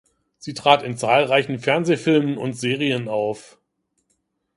[0.39, 3.59] Sie trat in zahlreichen Fernsehfilmen und -serien auf.